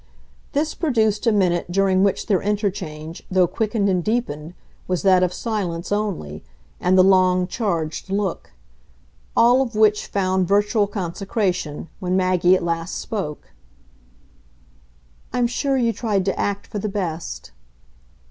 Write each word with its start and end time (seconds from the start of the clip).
This 0.53 0.73
produced 0.73 1.27
a 1.27 1.31
minute 1.31 1.71
during 1.71 2.01
which 2.03 2.25
their 2.25 2.41
interchange, 2.41 3.21
though 3.29 3.45
quickened 3.45 3.87
and 3.87 4.03
deepened, 4.03 4.55
was 4.87 5.03
that 5.03 5.21
of 5.21 5.31
silence 5.31 5.91
only, 5.91 6.43
and 6.79 6.97
the 6.97 7.03
long, 7.03 7.45
charged 7.45 8.09
look; 8.09 8.49
all 9.37 9.61
of 9.61 9.75
which 9.75 10.07
found 10.07 10.47
virtual 10.47 10.87
consecration 10.87 11.87
when 11.99 12.17
Maggie 12.17 12.55
at 12.55 12.63
last 12.65 12.97
spoke. 12.97 13.51
"I'm 15.31 15.45
sure 15.45 15.77
you 15.77 15.93
tried 15.93 16.25
to 16.25 16.39
act 16.39 16.65
for 16.65 16.79
the 16.79 16.89
best." 16.89 17.51